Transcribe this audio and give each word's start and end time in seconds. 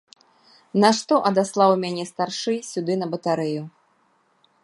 Нашто 0.83 1.19
адаслаў 1.31 1.71
мяне 1.83 2.03
старшы 2.13 2.53
сюды 2.71 2.93
на 3.05 3.13
батарэю? 3.13 3.63